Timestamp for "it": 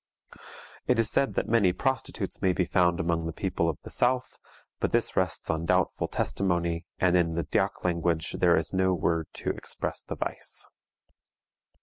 0.87-0.97